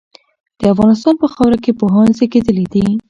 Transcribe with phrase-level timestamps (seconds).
[0.61, 2.85] د افغانستان په خاوره کي پوهان زېږيدلي دي.